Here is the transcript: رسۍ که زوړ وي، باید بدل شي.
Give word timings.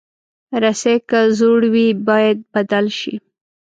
رسۍ 0.63 0.95
که 1.09 1.19
زوړ 1.37 1.61
وي، 1.73 1.87
باید 2.07 2.37
بدل 2.53 2.85
شي. 2.99 3.15